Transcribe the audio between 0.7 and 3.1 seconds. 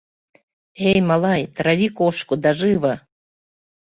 —Эй, малай, трави кошку, да живо!